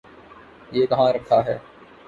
یہ 0.71 0.85
کہاں 0.85 1.11
رکھا 1.13 1.43
ہے؟ 1.45 1.57